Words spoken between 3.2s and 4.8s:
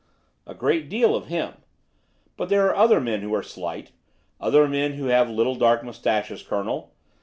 who are slight, other